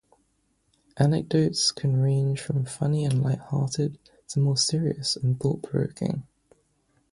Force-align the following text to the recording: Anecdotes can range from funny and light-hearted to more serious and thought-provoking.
Anecdotes 0.97 1.71
can 1.71 2.01
range 2.01 2.41
from 2.41 2.65
funny 2.65 3.05
and 3.05 3.21
light-hearted 3.21 3.99
to 4.29 4.39
more 4.39 4.57
serious 4.57 5.15
and 5.15 5.39
thought-provoking. 5.39 6.25